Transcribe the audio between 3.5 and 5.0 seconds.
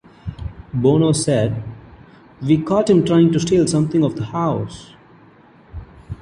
something of the house.